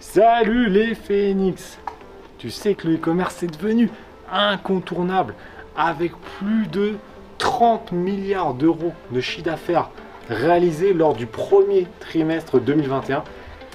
Salut 0.00 0.70
les 0.70 0.94
phénix 0.94 1.78
Tu 2.38 2.50
sais 2.50 2.74
que 2.74 2.88
le 2.88 2.94
e-commerce 2.94 3.42
est 3.42 3.54
devenu 3.54 3.90
incontournable 4.32 5.34
avec 5.76 6.12
plus 6.38 6.66
de 6.68 6.94
30 7.36 7.92
milliards 7.92 8.54
d'euros 8.54 8.94
de 9.12 9.20
chiffre 9.20 9.44
d'affaires 9.44 9.90
réalisés 10.30 10.94
lors 10.94 11.12
du 11.12 11.26
premier 11.26 11.86
trimestre 12.00 12.58
2021, 12.58 13.24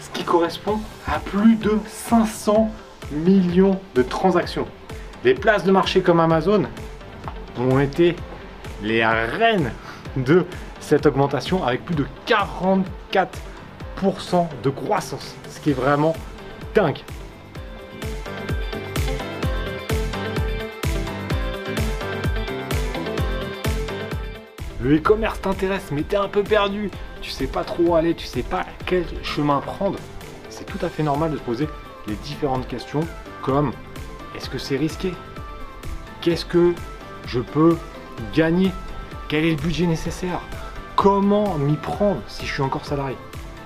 ce 0.02 0.10
qui 0.18 0.24
correspond 0.24 0.80
à 1.06 1.20
plus 1.20 1.58
de 1.58 1.78
500 1.86 2.72
millions 3.12 3.80
de 3.94 4.02
transactions. 4.02 4.66
Les 5.24 5.36
places 5.36 5.64
de 5.64 5.72
marché 5.72 6.02
comme 6.02 6.20
Amazon 6.20 6.64
ont 7.60 7.80
été 7.80 8.16
les 8.82 9.06
reines 9.06 9.72
de 10.18 10.44
cette 10.80 11.06
augmentation 11.06 11.64
avec 11.64 11.86
plus 11.86 11.96
de 11.96 12.08
44% 12.26 12.84
de 14.64 14.70
croissance, 14.70 15.36
ce 15.50 15.60
qui 15.60 15.72
est 15.72 15.74
vraiment 15.74 16.14
dingue. 16.76 17.00
Le 24.80 24.98
e-commerce 24.98 25.42
t'intéresse, 25.42 25.88
mais 25.92 26.04
t'es 26.04 26.18
un 26.18 26.28
peu 26.28 26.44
perdu, 26.44 26.92
tu 27.22 27.32
sais 27.32 27.48
pas 27.48 27.64
trop 27.64 27.84
où 27.84 27.96
aller, 27.96 28.14
tu 28.14 28.28
sais 28.28 28.44
pas 28.44 28.66
quel 28.86 29.06
chemin 29.24 29.60
prendre. 29.60 29.98
C'est 30.50 30.66
tout 30.66 30.86
à 30.86 30.90
fait 30.90 31.02
normal 31.02 31.32
de 31.32 31.38
se 31.38 31.42
poser 31.42 31.68
les 32.06 32.16
différentes 32.16 32.68
questions 32.68 33.02
comme 33.42 33.72
est-ce 34.36 34.50
que 34.50 34.60
c'est 34.60 34.78
risqué? 34.78 35.14
Qu'est-ce 36.22 36.46
que 36.46 36.74
je 37.26 37.40
peux 37.40 37.78
gagner? 38.36 38.72
Quel 39.30 39.46
est 39.46 39.52
le 39.52 39.56
budget 39.56 39.88
nécessaire? 39.88 40.42
Comment 40.96 41.56
m'y 41.56 41.78
prendre 41.78 42.22
si 42.28 42.46
je 42.46 42.54
suis 42.54 42.62
encore 42.62 42.86
salarié? 42.86 43.18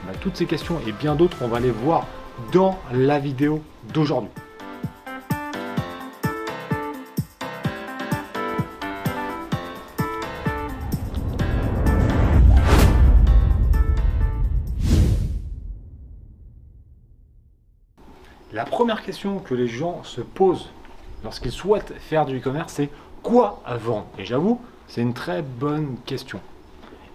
Bah, 0.06 0.14
Toutes 0.22 0.38
ces 0.38 0.46
questions 0.46 0.80
et 0.88 0.92
bien 0.92 1.16
d'autres, 1.16 1.38
on 1.42 1.48
va 1.48 1.60
les 1.60 1.72
voir 1.72 2.06
dans 2.52 2.78
la 2.92 3.20
vidéo 3.20 3.62
d'aujourd'hui. 3.94 4.32
La 18.52 18.66
première 18.66 19.04
question 19.04 19.40
que 19.40 19.54
les 19.54 19.68
gens 19.68 20.04
se 20.04 20.22
posent 20.22 20.70
lorsqu'ils 21.24 21.52
souhaitent 21.52 21.94
faire 22.00 22.26
du 22.26 22.40
e-commerce, 22.40 22.74
c'est 22.74 22.90
quoi 23.22 23.62
vendre? 23.78 24.08
Et 24.18 24.26
j'avoue, 24.26 24.60
c'est 24.88 25.02
une 25.02 25.14
très 25.14 25.44
bonne 25.44 25.98
question. 26.06 26.42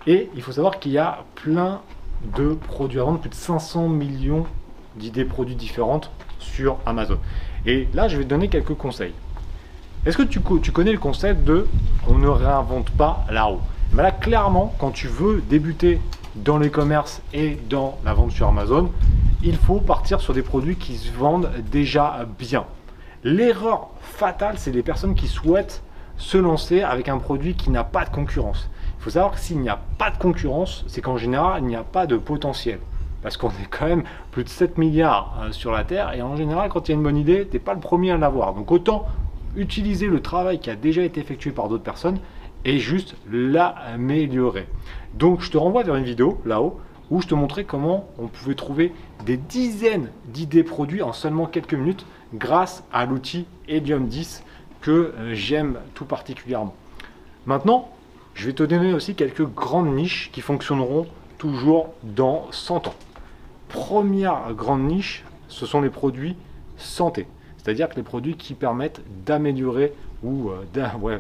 Et 0.06 0.30
il 0.36 0.42
faut 0.42 0.52
savoir 0.52 0.78
qu'il 0.78 0.92
y 0.92 0.98
a 0.98 1.24
plein 1.34 1.82
de 2.36 2.54
produits 2.54 3.00
à 3.00 3.04
vendre, 3.04 3.20
plus 3.20 3.30
de 3.30 3.34
500 3.34 3.88
millions 3.88 4.46
d'idées 4.96 5.24
produits 5.24 5.56
différentes 5.56 6.10
sur 6.38 6.78
Amazon. 6.86 7.18
Et 7.66 7.88
là, 7.94 8.08
je 8.08 8.16
vais 8.16 8.24
te 8.24 8.28
donner 8.28 8.48
quelques 8.48 8.74
conseils. 8.74 9.14
Est-ce 10.06 10.18
que 10.18 10.22
tu, 10.22 10.40
connais 10.40 10.92
le 10.92 10.98
concept 10.98 11.44
de 11.44 11.66
on 12.06 12.18
ne 12.18 12.28
réinvente 12.28 12.90
pas 12.90 13.24
la 13.30 13.44
roue? 13.44 13.60
Mais 13.92 14.02
Là, 14.02 14.10
clairement, 14.10 14.74
quand 14.78 14.90
tu 14.90 15.08
veux 15.08 15.42
débuter 15.48 16.00
dans 16.36 16.58
l'e-commerce 16.58 17.22
et 17.32 17.58
dans 17.70 17.98
la 18.04 18.12
vente 18.12 18.32
sur 18.32 18.48
Amazon, 18.48 18.90
il 19.42 19.56
faut 19.56 19.80
partir 19.80 20.20
sur 20.20 20.34
des 20.34 20.42
produits 20.42 20.76
qui 20.76 20.96
se 20.96 21.10
vendent 21.12 21.50
déjà 21.70 22.26
bien. 22.38 22.64
L'erreur 23.22 23.88
fatale, 24.00 24.56
c'est 24.58 24.72
les 24.72 24.82
personnes 24.82 25.14
qui 25.14 25.26
souhaitent 25.26 25.82
se 26.18 26.36
lancer 26.36 26.82
avec 26.82 27.08
un 27.08 27.18
produit 27.18 27.54
qui 27.54 27.70
n'a 27.70 27.84
pas 27.84 28.04
de 28.04 28.10
concurrence. 28.10 28.68
Faut 29.04 29.10
savoir 29.10 29.32
que 29.32 29.38
s'il 29.38 29.60
n'y 29.60 29.68
a 29.68 29.78
pas 29.98 30.08
de 30.08 30.16
concurrence, 30.16 30.82
c'est 30.86 31.02
qu'en 31.02 31.18
général, 31.18 31.62
il 31.62 31.66
n'y 31.66 31.76
a 31.76 31.84
pas 31.84 32.06
de 32.06 32.16
potentiel. 32.16 32.78
Parce 33.22 33.36
qu'on 33.36 33.50
est 33.50 33.68
quand 33.68 33.84
même 33.84 34.04
plus 34.30 34.44
de 34.44 34.48
7 34.48 34.78
milliards 34.78 35.38
euh, 35.42 35.52
sur 35.52 35.72
la 35.72 35.84
Terre, 35.84 36.14
et 36.14 36.22
en 36.22 36.36
général, 36.36 36.70
quand 36.70 36.88
il 36.88 36.92
y 36.92 36.94
a 36.94 36.96
une 36.96 37.02
bonne 37.02 37.18
idée, 37.18 37.46
tu 37.46 37.52
n'es 37.52 37.58
pas 37.58 37.74
le 37.74 37.80
premier 37.80 38.12
à 38.12 38.16
l'avoir. 38.16 38.54
Donc 38.54 38.72
autant 38.72 39.04
utiliser 39.56 40.06
le 40.06 40.22
travail 40.22 40.58
qui 40.58 40.70
a 40.70 40.74
déjà 40.74 41.02
été 41.02 41.20
effectué 41.20 41.50
par 41.50 41.68
d'autres 41.68 41.82
personnes 41.82 42.18
et 42.64 42.78
juste 42.78 43.14
l'améliorer. 43.30 44.66
Donc 45.12 45.42
je 45.42 45.50
te 45.50 45.58
renvoie 45.58 45.82
vers 45.82 45.96
une 45.96 46.04
vidéo 46.04 46.40
là-haut 46.46 46.80
où 47.10 47.20
je 47.20 47.26
te 47.26 47.34
montrais 47.34 47.64
comment 47.64 48.08
on 48.18 48.28
pouvait 48.28 48.54
trouver 48.54 48.94
des 49.26 49.36
dizaines 49.36 50.08
d'idées 50.28 50.64
produits 50.64 51.02
en 51.02 51.12
seulement 51.12 51.44
quelques 51.44 51.74
minutes 51.74 52.06
grâce 52.32 52.82
à 52.90 53.04
l'outil 53.04 53.44
Helium 53.68 54.08
10 54.08 54.42
que 54.80 54.90
euh, 54.90 55.34
j'aime 55.34 55.76
tout 55.92 56.06
particulièrement. 56.06 56.74
Maintenant, 57.44 57.90
je 58.34 58.46
vais 58.46 58.52
te 58.52 58.62
donner 58.62 58.92
aussi 58.92 59.14
quelques 59.14 59.46
grandes 59.46 59.94
niches 59.94 60.30
qui 60.32 60.40
fonctionneront 60.40 61.06
toujours 61.38 61.94
dans 62.02 62.48
100 62.50 62.88
ans. 62.88 62.94
Première 63.68 64.52
grande 64.54 64.82
niche, 64.82 65.24
ce 65.48 65.66
sont 65.66 65.80
les 65.80 65.90
produits 65.90 66.36
santé. 66.76 67.26
C'est-à-dire 67.58 67.88
que 67.88 67.96
les 67.96 68.02
produits 68.02 68.36
qui 68.36 68.54
permettent 68.54 69.00
d'améliorer 69.24 69.92
ou 70.22 70.50
euh, 70.50 71.18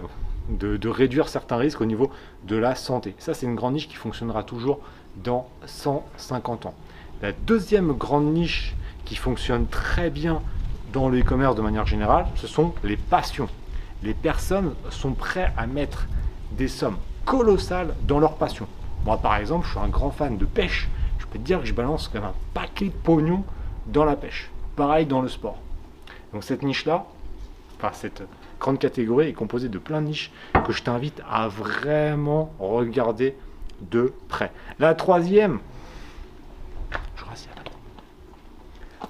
de, 0.48 0.88
réduire 0.88 1.28
certains 1.28 1.56
risques 1.56 1.80
au 1.80 1.86
niveau 1.86 2.10
de 2.46 2.56
la 2.56 2.74
santé. 2.74 3.14
Ça, 3.18 3.32
c'est 3.32 3.46
une 3.46 3.54
grande 3.54 3.74
niche 3.74 3.88
qui 3.88 3.96
fonctionnera 3.96 4.42
toujours 4.42 4.80
dans 5.22 5.48
150 5.66 6.66
ans. 6.66 6.74
La 7.22 7.32
deuxième 7.32 7.92
grande 7.92 8.32
niche 8.34 8.74
qui 9.04 9.14
fonctionne 9.14 9.66
très 9.66 10.10
bien 10.10 10.42
dans 10.92 11.08
le 11.08 11.20
e-commerce 11.20 11.54
de 11.56 11.62
manière 11.62 11.86
générale, 11.86 12.26
ce 12.34 12.46
sont 12.46 12.74
les 12.82 12.96
passions. 12.96 13.48
Les 14.02 14.14
personnes 14.14 14.74
sont 14.90 15.12
prêtes 15.12 15.50
à 15.56 15.66
mettre 15.66 16.06
des 16.56 16.68
sommes 16.68 16.96
colossales 17.24 17.94
dans 18.02 18.18
leur 18.18 18.36
passion. 18.36 18.66
Moi, 19.04 19.18
par 19.18 19.36
exemple, 19.36 19.66
je 19.66 19.72
suis 19.72 19.80
un 19.80 19.88
grand 19.88 20.10
fan 20.10 20.38
de 20.38 20.44
pêche. 20.44 20.88
Je 21.18 21.26
peux 21.26 21.38
te 21.38 21.44
dire 21.44 21.60
que 21.60 21.66
je 21.66 21.74
balance 21.74 22.08
comme 22.08 22.24
un 22.24 22.34
paquet 22.54 22.86
de 22.86 22.90
pognon 22.90 23.44
dans 23.86 24.04
la 24.04 24.16
pêche. 24.16 24.50
Pareil 24.76 25.06
dans 25.06 25.20
le 25.20 25.28
sport. 25.28 25.58
Donc 26.32 26.44
cette 26.44 26.62
niche-là, 26.62 27.06
enfin 27.76 27.90
cette 27.92 28.22
grande 28.58 28.78
catégorie 28.78 29.28
est 29.28 29.32
composée 29.34 29.68
de 29.68 29.78
plein 29.78 30.00
de 30.00 30.06
niches 30.06 30.32
que 30.66 30.72
je 30.72 30.82
t'invite 30.82 31.22
à 31.30 31.48
vraiment 31.48 32.52
regarder 32.58 33.36
de 33.80 34.12
près. 34.28 34.50
La 34.78 34.94
troisième, 34.94 35.60
je 37.16 37.24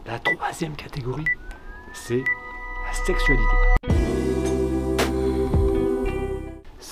la 0.07 0.19
troisième 0.19 0.75
catégorie, 0.75 1.25
c'est 1.95 2.23
la 2.87 2.93
sexualité. 3.07 3.84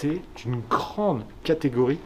C'est 0.03 0.21
une 0.47 0.63
grande 0.69 1.23
catégorie 1.45 2.01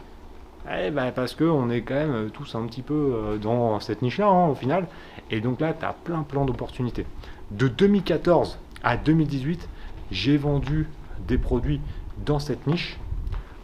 eh 0.70 0.90
ben 0.90 1.12
parce 1.12 1.34
qu'on 1.34 1.70
est 1.70 1.80
quand 1.80 1.94
même 1.94 2.28
tous 2.30 2.54
un 2.54 2.66
petit 2.66 2.82
peu 2.82 2.92
euh, 2.92 3.38
dans 3.38 3.80
cette 3.80 4.02
niche-là 4.02 4.26
hein, 4.26 4.48
au 4.48 4.54
final. 4.54 4.86
Et 5.30 5.40
donc 5.40 5.60
là, 5.60 5.72
tu 5.72 5.82
as 5.86 5.94
plein 5.94 6.22
plein 6.22 6.44
d'opportunités. 6.44 7.06
De 7.52 7.68
2014 7.68 8.58
à 8.82 8.98
2018, 8.98 9.66
j'ai 10.10 10.36
vendu 10.36 10.86
des 11.26 11.38
produits 11.38 11.80
dans 12.18 12.38
cette 12.38 12.66
niche, 12.66 12.98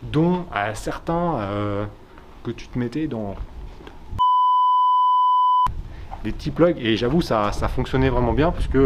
dont 0.03 0.47
à 0.51 0.75
certains 0.75 1.39
euh, 1.41 1.85
que 2.43 2.53
tu 2.53 2.69
te 2.69 2.79
mettais 2.79 3.09
dans 3.09 3.35
des 6.25 6.33
petits 6.33 6.53
plugs 6.53 6.79
et 6.79 6.97
j'avoue 6.97 7.21
ça, 7.21 7.53
ça 7.53 7.69
fonctionnait 7.69 8.09
vraiment 8.09 8.33
bien 8.33 8.51
parce 8.51 8.69
que 8.69 8.79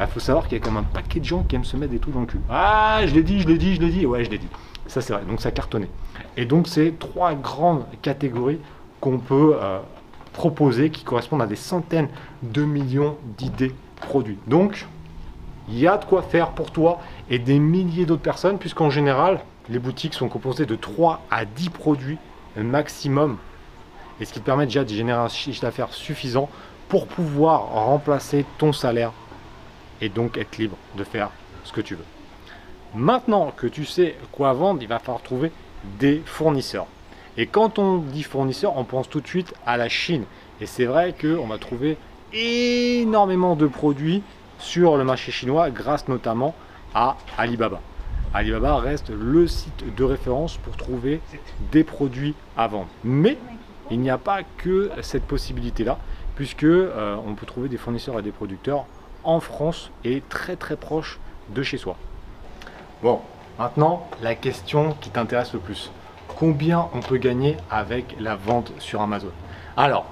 euh, 0.00 0.06
faut 0.06 0.20
savoir 0.20 0.46
qu'il 0.46 0.56
y 0.56 0.62
a 0.62 0.64
même 0.66 0.76
un 0.76 0.82
paquet 0.84 1.18
de 1.18 1.24
gens 1.24 1.42
qui 1.42 1.56
aiment 1.56 1.64
se 1.64 1.76
mettre 1.76 1.90
des 1.90 1.98
trucs 1.98 2.14
dans 2.14 2.20
le 2.20 2.26
cul. 2.26 2.38
Ah 2.48 3.00
je 3.06 3.12
l'ai 3.12 3.24
dit, 3.24 3.40
je 3.40 3.48
l'ai 3.48 3.58
dit, 3.58 3.74
je 3.74 3.80
l'ai 3.80 3.90
dit, 3.90 4.06
ouais 4.06 4.24
je 4.24 4.30
l'ai 4.30 4.38
dit. 4.38 4.48
Ça 4.86 5.00
c'est 5.00 5.12
vrai, 5.12 5.22
donc 5.24 5.40
ça 5.40 5.50
cartonnait. 5.50 5.90
Et 6.36 6.44
donc 6.44 6.68
c'est 6.68 6.98
trois 6.98 7.34
grandes 7.34 7.84
catégories 8.02 8.60
qu'on 9.00 9.18
peut 9.18 9.56
euh, 9.60 9.80
proposer 10.32 10.90
qui 10.90 11.04
correspondent 11.04 11.42
à 11.42 11.46
des 11.46 11.56
centaines 11.56 12.08
de 12.42 12.64
millions 12.64 13.16
d'idées 13.38 13.74
produits. 13.96 14.38
Donc 14.46 14.86
il 15.68 15.78
y 15.78 15.86
a 15.86 15.96
de 15.96 16.04
quoi 16.04 16.22
faire 16.22 16.50
pour 16.50 16.70
toi 16.70 17.00
et 17.30 17.38
des 17.38 17.58
milliers 17.58 18.04
d'autres 18.04 18.22
personnes 18.22 18.58
puisqu'en 18.58 18.90
général 18.90 19.40
les 19.70 19.78
boutiques 19.78 20.14
sont 20.14 20.28
composées 20.28 20.66
de 20.66 20.76
3 20.76 21.22
à 21.30 21.46
10 21.46 21.70
produits 21.70 22.18
maximum 22.56 23.38
et 24.20 24.24
ce 24.24 24.32
qui 24.32 24.40
te 24.40 24.44
permet 24.44 24.66
déjà 24.66 24.84
de 24.84 24.90
générer 24.90 25.18
un 25.18 25.28
chiffre 25.28 25.62
d'affaires 25.62 25.92
suffisant 25.92 26.48
pour 26.88 27.06
pouvoir 27.06 27.72
remplacer 27.72 28.44
ton 28.58 28.72
salaire 28.72 29.12
et 30.00 30.08
donc 30.08 30.36
être 30.36 30.58
libre 30.58 30.76
de 30.96 31.04
faire 31.04 31.30
ce 31.64 31.72
que 31.72 31.80
tu 31.80 31.94
veux. 31.94 32.04
Maintenant 32.94 33.52
que 33.56 33.66
tu 33.66 33.84
sais 33.84 34.14
quoi 34.30 34.52
vendre, 34.52 34.80
il 34.80 34.86
va 34.86 35.00
falloir 35.00 35.20
trouver 35.20 35.50
des 35.98 36.22
fournisseurs. 36.24 36.86
Et 37.36 37.46
quand 37.48 37.80
on 37.80 37.98
dit 37.98 38.22
fournisseur, 38.22 38.76
on 38.76 38.84
pense 38.84 39.08
tout 39.08 39.20
de 39.20 39.26
suite 39.26 39.52
à 39.66 39.76
la 39.76 39.88
Chine. 39.88 40.24
Et 40.60 40.66
c'est 40.66 40.84
vrai 40.84 41.12
qu'on 41.20 41.48
va 41.48 41.58
trouver 41.58 41.96
énormément 42.32 43.56
de 43.56 43.66
produits 43.66 44.22
sur 44.58 44.96
le 44.96 45.02
marché 45.02 45.32
chinois 45.32 45.70
grâce 45.70 46.06
notamment 46.06 46.54
à 46.94 47.16
Alibaba. 47.36 47.80
Alibaba 48.32 48.76
reste 48.76 49.10
le 49.10 49.48
site 49.48 49.94
de 49.96 50.04
référence 50.04 50.56
pour 50.58 50.76
trouver 50.76 51.20
des 51.72 51.82
produits 51.82 52.36
à 52.56 52.68
vendre. 52.68 52.88
Mais 53.02 53.38
il 53.90 53.98
n'y 53.98 54.10
a 54.10 54.18
pas 54.18 54.42
que 54.58 54.90
cette 55.02 55.24
possibilité-là, 55.24 55.98
puisque 56.36 56.62
euh, 56.62 57.16
on 57.26 57.34
peut 57.34 57.46
trouver 57.46 57.68
des 57.68 57.76
fournisseurs 57.76 58.20
et 58.20 58.22
des 58.22 58.30
producteurs 58.30 58.86
en 59.24 59.40
France 59.40 59.90
et 60.04 60.22
très 60.28 60.54
très 60.54 60.76
proche 60.76 61.18
de 61.48 61.62
chez 61.64 61.76
soi. 61.76 61.96
Bon, 63.04 63.20
maintenant 63.58 64.08
la 64.22 64.34
question 64.34 64.96
qui 64.98 65.10
t'intéresse 65.10 65.52
le 65.52 65.58
plus. 65.58 65.92
Combien 66.38 66.88
on 66.94 67.00
peut 67.00 67.18
gagner 67.18 67.58
avec 67.70 68.16
la 68.18 68.34
vente 68.34 68.72
sur 68.78 69.02
Amazon? 69.02 69.28
Alors, 69.76 70.06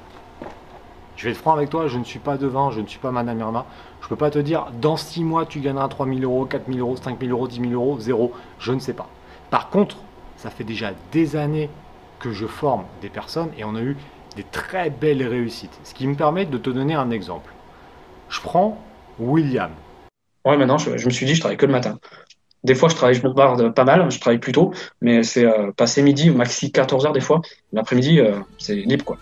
Je 1.16 1.24
vais 1.24 1.30
être 1.30 1.38
franc 1.38 1.54
avec 1.54 1.70
toi, 1.70 1.88
je 1.88 1.96
ne 1.96 2.04
suis 2.04 2.18
pas 2.18 2.36
devin, 2.36 2.70
je 2.70 2.82
ne 2.82 2.86
suis 2.86 2.98
pas 2.98 3.10
Madame 3.10 3.40
Irma. 3.40 3.64
Je 4.00 4.04
ne 4.04 4.08
peux 4.10 4.16
pas 4.16 4.28
te 4.28 4.38
dire 4.38 4.66
dans 4.78 4.98
6 4.98 5.24
mois 5.24 5.46
tu 5.46 5.60
gagneras 5.60 5.88
3 5.88 6.04
000 6.04 6.18
euros, 6.20 6.44
4 6.44 6.66
000 6.66 6.80
euros, 6.80 6.96
5 6.98 7.18
000 7.18 7.32
euros, 7.32 7.48
10 7.48 7.60
000 7.60 7.72
euros, 7.72 7.98
zéro. 7.98 8.34
Je 8.58 8.72
ne 8.72 8.78
sais 8.78 8.92
pas. 8.92 9.08
Par 9.48 9.70
contre, 9.70 9.96
ça 10.36 10.50
fait 10.50 10.64
déjà 10.64 10.90
des 11.12 11.34
années 11.34 11.70
que 12.18 12.30
je 12.30 12.46
forme 12.46 12.84
des 13.00 13.08
personnes 13.08 13.52
et 13.56 13.64
on 13.64 13.74
a 13.74 13.80
eu 13.80 13.96
des 14.36 14.44
très 14.44 14.90
belles 14.90 15.26
réussites. 15.26 15.80
Ce 15.82 15.94
qui 15.94 16.06
me 16.06 16.14
permet 16.14 16.44
de 16.44 16.58
te 16.58 16.68
donner 16.68 16.92
un 16.92 17.10
exemple. 17.10 17.54
Je 18.28 18.42
prends 18.42 18.76
William. 19.18 19.70
Ouais, 20.44 20.56
maintenant, 20.56 20.76
je, 20.76 20.90
me 20.90 21.10
suis 21.10 21.24
dit, 21.24 21.36
je 21.36 21.40
travaille 21.40 21.56
que 21.56 21.66
le 21.66 21.72
matin. 21.72 21.98
Des 22.64 22.76
fois, 22.76 22.88
je 22.88 22.94
travaille, 22.94 23.14
je 23.14 23.26
me 23.26 23.32
barre 23.32 23.74
pas 23.74 23.84
mal, 23.84 24.08
je 24.10 24.20
travaille 24.20 24.38
plus 24.38 24.52
tôt, 24.52 24.72
mais 25.00 25.24
c'est 25.24 25.44
euh, 25.44 25.72
passé 25.76 26.00
midi, 26.02 26.30
maxi 26.30 26.70
14 26.70 27.06
heures 27.06 27.12
des 27.12 27.20
fois. 27.20 27.40
L'après-midi, 27.72 28.20
euh, 28.20 28.34
c'est 28.58 28.76
libre, 28.76 29.04
quoi. 29.04 29.18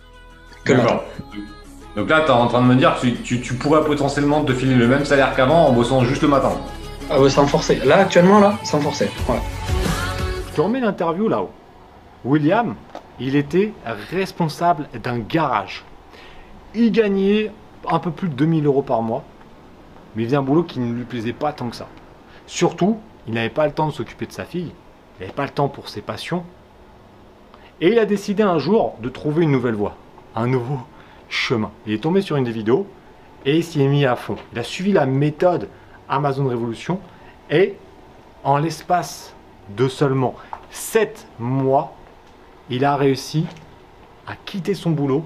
Que 0.65 0.75
Donc 0.75 2.11
là, 2.11 2.21
tu 2.21 2.27
es 2.27 2.31
en 2.31 2.47
train 2.49 2.61
de 2.61 2.67
me 2.67 2.75
dire 2.75 3.01
que 3.01 3.07
tu, 3.07 3.55
pourrais 3.55 3.83
potentiellement 3.83 4.45
te 4.45 4.53
filer 4.53 4.75
le 4.75 4.87
même 4.87 5.07
salaire 5.07 5.35
qu'avant 5.35 5.69
en 5.69 5.73
bossant 5.73 6.05
juste 6.05 6.21
le 6.21 6.29
matin. 6.29 6.53
Ah 7.09 7.19
ouais, 7.19 7.31
sans 7.31 7.47
forcer. 7.47 7.77
Là, 7.87 8.01
actuellement, 8.01 8.41
là, 8.41 8.59
sans 8.63 8.81
forcer. 8.81 9.09
Je 10.51 10.55
te 10.55 10.61
remets 10.61 10.81
l'interview 10.81 11.29
là-haut. 11.29 11.51
William, 12.27 12.75
il 13.19 13.37
était 13.37 13.73
responsable 14.11 14.87
d'un 15.03 15.19
garage. 15.19 15.83
Il 16.75 16.93
gagnait 16.93 17.51
un 17.89 17.99
peu 17.99 18.11
plus 18.11 18.29
de 18.29 18.35
2000 18.35 18.67
euros 18.67 18.83
par 18.83 19.01
mois, 19.01 19.25
mais 20.15 20.25
il 20.25 20.27
faisait 20.27 20.37
un 20.37 20.43
boulot 20.43 20.63
qui 20.63 20.79
ne 20.79 20.93
lui 20.93 21.05
plaisait 21.05 21.33
pas 21.33 21.53
tant 21.53 21.71
que 21.71 21.77
ça. 21.77 21.89
Surtout, 22.47 22.99
il 23.31 23.35
n'avait 23.35 23.49
pas 23.49 23.67
le 23.67 23.73
temps 23.73 23.87
de 23.87 23.93
s'occuper 23.93 24.27
de 24.27 24.33
sa 24.33 24.45
fille, 24.45 24.73
il 24.73 25.21
n'avait 25.21 25.33
pas 25.33 25.45
le 25.45 25.51
temps 25.51 25.69
pour 25.69 25.89
ses 25.89 26.01
passions, 26.01 26.43
et 27.81 27.93
il 27.93 27.99
a 28.01 28.05
décidé 28.05 28.43
un 28.43 28.59
jour 28.59 28.97
de 29.01 29.09
trouver 29.09 29.45
une 29.45 29.53
nouvelle 29.53 29.77
voie, 29.77 29.95
un 30.35 30.49
nouveau 30.49 30.81
chemin. 31.29 31.71
Il 31.87 31.93
est 31.93 32.03
tombé 32.03 32.23
sur 32.23 32.35
une 32.35 32.43
des 32.43 32.51
vidéos 32.51 32.89
et 33.47 33.57
il 33.57 33.63
s'y 33.63 33.81
est 33.83 33.87
mis 33.87 34.05
à 34.05 34.17
fond. 34.17 34.35
Il 34.53 34.59
a 34.59 34.65
suivi 34.65 34.91
la 34.91 35.07
méthode 35.07 35.69
Amazon 36.09 36.49
Révolution 36.49 36.99
et 37.51 37.77
en 38.43 38.59
l'espace 38.59 39.33
de 39.77 39.87
seulement 39.87 40.35
7 40.73 41.29
mois, 41.39 41.95
il 42.69 42.85
a 42.85 42.97
réussi 42.97 43.47
à 44.27 44.35
quitter 44.35 44.75
son 44.75 44.91
boulot 44.91 45.25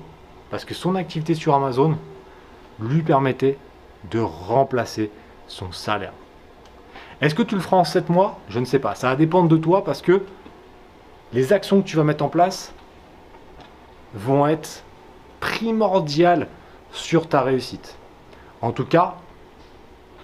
parce 0.51 0.67
que 0.67 0.75
son 0.75 0.95
activité 0.95 1.33
sur 1.33 1.55
Amazon 1.55 1.97
lui 2.81 3.01
permettait 3.01 3.57
de 4.11 4.21
remplacer 4.21 5.11
son 5.47 5.73
salaire. 5.73 6.13
Est-ce 7.21 7.35
que 7.35 7.43
tu 7.43 7.55
le 7.55 7.61
feras 7.61 7.77
en 7.79 7.85
7 7.85 8.09
mois? 8.11 8.39
Je 8.49 8.59
ne 8.59 8.65
sais 8.65 8.79
pas. 8.79 8.95
Ça 8.95 9.09
va 9.09 9.17
dépendre 9.17 9.49
de 9.49 9.57
toi 9.57 9.85
parce 9.85 10.03
que 10.03 10.23
les 11.33 11.53
actions 11.53 11.81
que 11.83 11.87
tu 11.87 11.97
vas 11.97 12.05
mettre 12.05 12.25
en 12.25 12.29
place 12.29 12.73
vont 14.15 14.47
être 14.47 14.85
primordiales 15.41 16.49
sur 16.93 17.29
ta 17.29 17.43
réussite. 17.43 17.97
En 18.63 18.73
tout 18.73 18.85
cas, 18.85 19.15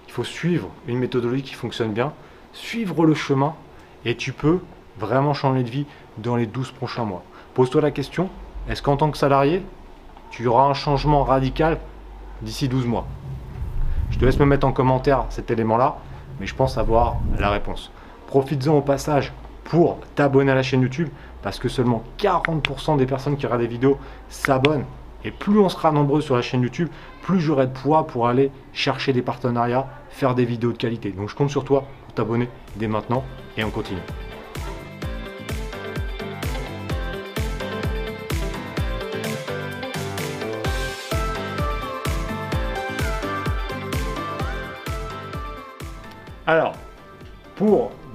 il 0.06 0.12
faut 0.12 0.24
suivre 0.24 0.68
une 0.86 0.98
méthodologie 0.98 1.42
qui 1.42 1.54
fonctionne 1.54 1.92
bien, 1.92 2.12
suivre 2.52 3.04
le 3.04 3.14
chemin 3.14 3.54
et 4.04 4.16
tu 4.16 4.32
peux 4.32 4.60
vraiment 4.98 5.34
changer 5.34 5.62
de 5.62 5.70
vie 5.70 5.86
dans 6.18 6.36
les 6.36 6.46
12 6.46 6.72
prochains 6.72 7.04
mois. 7.04 7.22
Pose-toi 7.54 7.80
la 7.80 7.90
question, 7.90 8.30
est-ce 8.68 8.82
qu'en 8.82 8.96
tant 8.96 9.10
que 9.10 9.18
salarié, 9.18 9.62
tu 10.30 10.46
auras 10.46 10.64
un 10.64 10.74
changement 10.74 11.24
radical 11.24 11.78
d'ici 12.42 12.68
12 12.68 12.86
mois? 12.86 13.06
Je 14.10 14.18
te 14.18 14.24
laisse 14.24 14.38
me 14.38 14.46
mettre 14.46 14.66
en 14.66 14.72
commentaire 14.72 15.26
cet 15.30 15.50
élément-là, 15.50 15.98
mais 16.40 16.46
je 16.46 16.54
pense 16.54 16.78
avoir 16.78 17.18
la 17.38 17.50
réponse. 17.50 17.92
Profites-en 18.26 18.78
au 18.78 18.80
passage 18.80 19.32
pour 19.64 19.98
t'abonner 20.16 20.50
à 20.50 20.54
la 20.56 20.62
chaîne 20.62 20.82
YouTube, 20.82 21.08
parce 21.42 21.58
que 21.58 21.68
seulement 21.68 22.02
40% 22.18 22.96
des 22.96 23.06
personnes 23.06 23.36
qui 23.36 23.46
regardent 23.46 23.62
des 23.62 23.68
vidéos 23.68 23.98
s'abonnent. 24.28 24.84
Et 25.24 25.30
plus 25.30 25.58
on 25.58 25.68
sera 25.68 25.92
nombreux 25.92 26.22
sur 26.22 26.34
la 26.34 26.42
chaîne 26.42 26.62
YouTube, 26.62 26.88
plus 27.22 27.40
j'aurai 27.40 27.66
de 27.66 27.72
poids 27.72 28.06
pour 28.06 28.26
aller 28.26 28.50
chercher 28.72 29.12
des 29.12 29.22
partenariats, 29.22 29.86
faire 30.08 30.34
des 30.34 30.46
vidéos 30.46 30.72
de 30.72 30.78
qualité. 30.78 31.10
Donc 31.10 31.28
je 31.28 31.36
compte 31.36 31.50
sur 31.50 31.64
toi 31.64 31.84
pour 32.04 32.14
t'abonner 32.14 32.48
dès 32.76 32.88
maintenant 32.88 33.22
et 33.56 33.64
on 33.64 33.70
continue. 33.70 34.00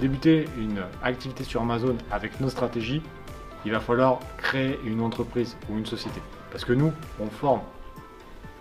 Débuter 0.06 0.46
une 0.60 0.84
activité 1.02 1.44
sur 1.44 1.62
Amazon 1.62 1.96
avec 2.12 2.40
nos 2.40 2.50
stratégies, 2.50 3.02
il 3.66 3.72
va 3.72 3.80
falloir 3.80 4.20
créer 4.38 4.80
une 4.86 5.02
entreprise 5.02 5.58
ou 5.68 5.80
une 5.80 5.86
société. 5.88 6.22
Parce 6.52 6.64
que 6.64 6.74
nous, 6.74 6.92
on 7.20 7.26
forme 7.26 7.62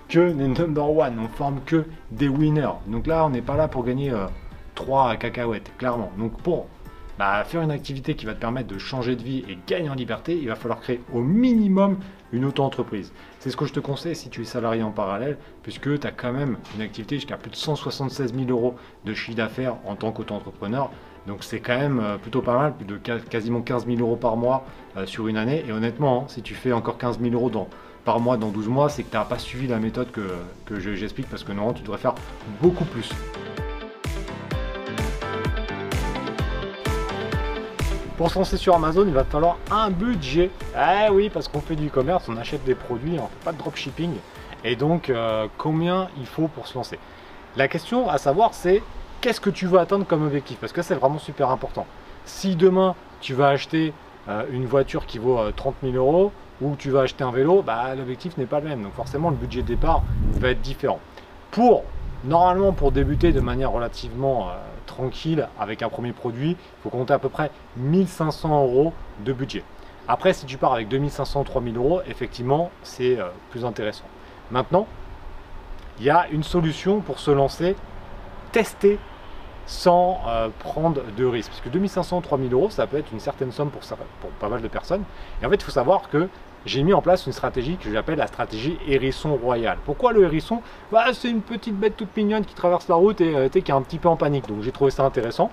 que 0.09 0.33
des 0.33 0.49
number 0.49 0.91
one, 0.91 1.19
on 1.19 1.29
forme 1.29 1.61
que 1.67 1.85
des 2.11 2.29
winners. 2.29 2.77
Donc 2.87 3.07
là, 3.07 3.27
on 3.27 3.29
n'est 3.29 3.43
pas 3.43 3.57
là 3.57 3.69
pour 3.69 3.85
gagner 3.85 4.11
3 4.75 5.13
euh, 5.13 5.17
cacahuètes, 5.17 5.71
clairement. 5.77 6.11
Donc 6.17 6.41
pour 6.41 6.67
bah, 7.19 7.45
faire 7.45 7.61
une 7.61 7.71
activité 7.71 8.15
qui 8.15 8.25
va 8.25 8.33
te 8.33 8.41
permettre 8.41 8.69
de 8.69 8.79
changer 8.79 9.15
de 9.15 9.23
vie 9.23 9.45
et 9.47 9.59
gagner 9.67 9.91
en 9.91 9.95
liberté, 9.95 10.39
il 10.41 10.49
va 10.49 10.57
falloir 10.57 10.81
créer 10.81 11.03
au 11.13 11.21
minimum 11.21 11.99
une 12.33 12.47
auto-entreprise. 12.47 13.13
C'est 13.39 13.51
ce 13.51 13.57
que 13.59 13.67
je 13.67 13.75
te 13.75 13.81
conseille 13.81 14.17
si 14.17 14.31
tu 14.31 14.41
es 14.41 14.45
salarié 14.45 14.83
en 14.83 14.93
parallèle, 14.93 15.37
puisque 15.63 16.01
tu 16.01 16.07
as 16.07 16.11
quand 16.11 16.33
même 16.33 16.57
une 16.75 16.81
activité 16.81 17.17
jusqu'à 17.17 17.37
plus 17.37 17.51
de 17.51 17.57
176 17.57 18.35
000 18.35 18.49
euros 18.49 18.77
de 19.05 19.13
chiffre 19.13 19.37
d'affaires 19.37 19.77
en 19.85 19.95
tant 19.95 20.11
qu'auto-entrepreneur. 20.11 20.91
Donc 21.27 21.43
c'est 21.43 21.61
quand 21.61 21.77
même 21.79 22.01
euh, 22.01 22.19
plutôt 22.19 22.43
pas 22.43 22.57
mal, 22.57 22.75
plus 22.75 22.85
de 22.85 22.97
quasiment 22.97 23.63
15 23.63 23.87
000 23.87 23.99
euros 24.01 24.17
par 24.17 24.37
mois 24.37 24.65
euh, 24.97 25.07
sur 25.07 25.27
une 25.29 25.37
année. 25.37 25.65
Et 25.67 25.73
honnêtement, 25.73 26.23
hein, 26.23 26.29
si 26.29 26.43
tu 26.43 26.55
fais 26.55 26.73
encore 26.73 26.99
15 26.99 27.19
000 27.21 27.35
euros 27.35 27.51
par 28.05 28.21
mois 28.21 28.37
dans 28.37 28.51
12 28.51 28.69
mois, 28.69 28.89
c'est 28.91 29.03
que 29.03 29.11
tu 29.11 29.17
n'as 29.17 29.25
pas 29.25 29.39
suivi 29.39 29.67
la 29.67 29.79
méthode 29.79 30.11
que, 30.11 30.37
que 30.67 30.79
j'explique, 30.79 31.29
parce 31.31 31.43
que 31.43 31.53
normalement 31.53 31.73
tu 31.73 31.83
devrais 31.83 31.99
faire 31.99 32.15
beaucoup 32.61 32.85
plus. 32.85 33.11
Pour 38.19 38.31
se 38.31 38.39
lancer 38.39 38.57
sur 38.57 38.77
Amazon, 38.77 39.05
il 39.09 39.13
va 39.13 39.25
falloir 39.25 39.59
un 39.73 39.91
budget. 39.91 40.51
Eh 40.77 41.11
oui, 41.11 41.31
parce 41.31 41.49
qu'on 41.49 41.61
fait 41.61 41.75
du 41.75 41.89
e-commerce, 41.89 42.29
on 42.29 42.37
achète 42.37 42.63
des 42.65 42.77
produits, 42.77 43.19
on 43.19 43.27
fait 43.27 43.45
pas 43.45 43.53
de 43.53 43.59
dropshipping. 43.59 44.13
Et 44.63 44.77
donc, 44.77 45.11
euh, 45.11 45.49
combien 45.59 46.09
il 46.19 46.27
faut 46.27 46.47
pour 46.47 46.69
se 46.69 46.75
lancer? 46.75 46.99
La 47.57 47.67
question 47.67 48.09
à 48.09 48.19
savoir, 48.19 48.55
c'est 48.55 48.83
qu'est-ce 49.25 49.41
que 49.41 49.49
tu 49.49 49.67
veux 49.67 49.79
atteindre 49.79 50.05
comme 50.05 50.23
objectif? 50.23 50.59
Parce 50.61 50.75
que 50.75 50.83
c'est 50.83 50.97
vraiment 50.97 51.19
super 51.19 51.49
important. 51.49 51.87
Si 52.27 52.57
demain, 52.57 52.95
tu 53.23 53.33
vas 53.33 53.49
acheter 53.49 53.95
euh, 54.29 54.45
une 54.53 54.67
voiture 54.67 55.07
qui 55.07 55.17
vaut 55.17 55.39
30 55.51 55.77
euh, 55.83 55.93
000 55.93 55.97
euros 55.97 56.31
ou 56.61 56.77
tu 56.77 56.91
vas 56.91 57.01
acheter 57.01 57.25
un 57.25 57.31
vélo, 57.31 57.63
bah, 57.63 57.95
l'objectif 57.95 58.37
n'est 58.37 58.45
pas 58.45 58.61
le 58.61 58.69
même. 58.69 58.83
Donc 58.83 58.93
forcément, 58.93 59.31
le 59.31 59.37
budget 59.37 59.63
de 59.63 59.69
départ 59.69 60.03
va 60.33 60.51
être 60.51 60.61
différent. 60.61 61.01
Pour 61.51 61.85
Normalement, 62.25 62.73
pour 62.73 62.91
débuter 62.91 63.33
de 63.33 63.41
manière 63.41 63.71
relativement 63.71 64.49
euh, 64.49 64.53
tranquille 64.87 65.47
avec 65.59 65.83
un 65.83 65.91
premier 65.91 66.13
produit, 66.13 66.53
il 66.53 66.83
faut 66.83 66.89
compter 66.89 67.13
à 67.13 67.19
peu 67.19 67.29
près 67.29 67.51
1500 67.77 68.65
euros 68.65 68.95
de 69.27 69.33
budget. 69.35 69.63
Après, 70.09 70.33
si 70.33 70.47
tu 70.47 70.57
pars 70.57 70.73
avec 70.73 70.89
2500, 70.89 71.45
3000 71.45 71.77
euros, 71.77 72.01
effectivement, 72.09 72.71
c'est 72.83 73.19
plus 73.51 73.67
intéressant. 73.67 74.05
Maintenant, 74.51 74.87
il 75.99 76.07
y 76.07 76.11
a 76.11 76.27
une 76.31 76.43
solution 76.43 77.01
pour 77.01 77.19
se 77.19 77.31
lancer, 77.31 77.77
tester 78.53 78.99
sans 79.67 80.21
euh, 80.27 80.49
prendre 80.59 81.01
de 81.17 81.25
risques. 81.25 81.51
Parce 81.51 81.63
que 81.63 81.69
2500, 81.69 82.21
3000 82.21 82.53
euros, 82.53 82.71
ça 82.71 82.87
peut 82.87 82.99
être 82.99 83.13
une 83.13 83.21
certaine 83.21 83.53
somme 83.53 83.71
pour, 83.71 83.83
pas 84.41 84.49
mal 84.49 84.61
de 84.61 84.69
personnes. 84.69 85.05
Et 85.43 85.47
en 85.47 85.51
fait, 85.51 85.57
il 85.57 85.65
faut 85.65 85.71
savoir 85.71 86.09
que 86.11 86.29
j'ai 86.67 86.83
mis 86.83 86.95
en 86.95 87.03
place 87.03 87.27
une 87.27 87.33
stratégie 87.33 87.77
que 87.77 87.93
j'appelle 87.93 88.19
la 88.19 88.27
stratégie 88.27 88.79
hérisson 88.87 89.37
royal. 89.37 89.79
Pourquoi 89.85 90.13
le 90.13 90.25
hérisson? 90.25 90.63
Bah, 90.91 91.07
C'est 91.13 91.31
une 91.31 91.43
petite 91.43 91.79
bête 91.79 91.97
toute 91.97 92.17
mignonne 92.17 92.45
qui 92.45 92.55
traverse 92.55 92.89
la 92.89 92.95
route 92.95 93.21
et 93.21 93.37
euh, 93.37 93.49
qui 93.49 93.59
est 93.59 93.71
un 93.71 93.83
petit 93.83 93.99
peu 93.99 94.09
en 94.09 94.17
panique. 94.17 94.47
Donc 94.49 94.63
j'ai 94.63 94.73
trouvé 94.73 94.91
ça 94.91 95.05
intéressant. 95.05 95.51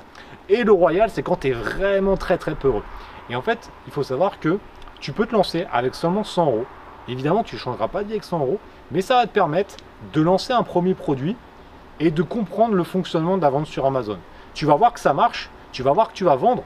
Et 0.49 0.63
le 0.63 0.71
royal, 0.71 1.09
c'est 1.09 1.23
quand 1.23 1.41
tu 1.41 1.49
es 1.49 1.51
vraiment 1.51 2.17
très 2.17 2.37
très 2.37 2.55
peureux. 2.55 2.83
Et 3.29 3.35
en 3.35 3.41
fait, 3.41 3.69
il 3.87 3.93
faut 3.93 4.03
savoir 4.03 4.39
que 4.39 4.59
tu 4.99 5.13
peux 5.13 5.25
te 5.25 5.33
lancer 5.33 5.65
avec 5.71 5.95
seulement 5.95 6.23
100 6.23 6.45
euros. 6.45 6.65
Évidemment, 7.07 7.43
tu 7.43 7.55
ne 7.55 7.59
changeras 7.59 7.87
pas 7.87 8.03
vie 8.03 8.11
avec 8.11 8.23
100 8.23 8.39
euros, 8.39 8.59
mais 8.91 9.01
ça 9.01 9.15
va 9.15 9.25
te 9.25 9.31
permettre 9.31 9.75
de 10.13 10.21
lancer 10.21 10.53
un 10.53 10.63
premier 10.63 10.93
produit 10.93 11.35
et 11.99 12.11
de 12.11 12.23
comprendre 12.23 12.73
le 12.73 12.83
fonctionnement 12.83 13.37
de 13.37 13.41
la 13.41 13.49
vente 13.49 13.67
sur 13.67 13.85
Amazon. 13.85 14.17
Tu 14.53 14.65
vas 14.65 14.75
voir 14.75 14.93
que 14.93 14.99
ça 14.99 15.13
marche, 15.13 15.49
tu 15.71 15.83
vas 15.83 15.91
voir 15.91 16.09
que 16.09 16.13
tu 16.13 16.23
vas 16.23 16.35
vendre, 16.35 16.63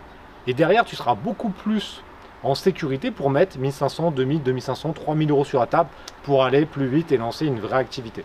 et 0.48 0.54
derrière, 0.54 0.86
tu 0.86 0.96
seras 0.96 1.16
beaucoup 1.16 1.50
plus 1.50 2.04
en 2.44 2.54
sécurité 2.54 3.10
pour 3.10 3.30
mettre 3.30 3.58
1500, 3.58 4.12
2000, 4.12 4.44
2500, 4.44 4.94
3000 4.94 5.32
euros 5.32 5.46
sur 5.46 5.60
la 5.60 5.66
table 5.66 5.90
pour 6.24 6.44
aller 6.44 6.66
plus 6.66 6.88
vite 6.88 7.12
et 7.12 7.18
lancer 7.18 7.48
une 7.48 7.60
vraie 7.60 7.78
activité. 7.78 8.24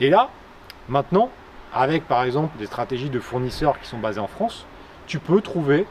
Et 0.00 0.10
là, 0.10 0.28
maintenant, 0.88 1.30
avec 1.72 2.06
par 2.06 2.22
exemple 2.24 2.56
des 2.58 2.66
stratégies 2.66 3.08
de 3.08 3.20
fournisseurs 3.20 3.80
qui 3.80 3.88
sont 3.88 3.98
basés 3.98 4.20
en 4.20 4.26
France, 4.26 4.66
tu 5.06 5.18
peux 5.18 5.40
trouver 5.40 5.86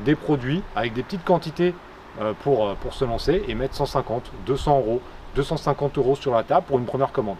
des 0.00 0.14
produits 0.14 0.62
avec 0.76 0.92
des 0.92 1.02
petites 1.02 1.24
quantités 1.24 1.74
euh, 2.20 2.34
pour, 2.42 2.68
euh, 2.68 2.74
pour 2.74 2.92
se 2.92 3.04
lancer 3.04 3.42
et 3.48 3.54
mettre 3.54 3.74
150, 3.74 4.30
200 4.46 4.78
euros, 4.78 5.00
250 5.36 5.98
euros 5.98 6.16
sur 6.16 6.34
la 6.34 6.42
table 6.42 6.66
pour 6.66 6.78
une 6.78 6.84
première 6.84 7.12
commande. 7.12 7.36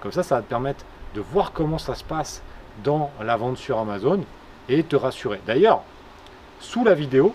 Comme 0.00 0.12
ça, 0.12 0.22
ça 0.22 0.36
va 0.36 0.42
te 0.42 0.48
permettre 0.48 0.84
de 1.14 1.20
voir 1.20 1.52
comment 1.52 1.78
ça 1.78 1.94
se 1.94 2.04
passe 2.04 2.42
dans 2.82 3.10
la 3.22 3.36
vente 3.36 3.56
sur 3.56 3.78
Amazon 3.78 4.20
et 4.68 4.82
te 4.82 4.96
rassurer. 4.96 5.40
D'ailleurs, 5.46 5.82
sous 6.60 6.84
la 6.84 6.94
vidéo, 6.94 7.34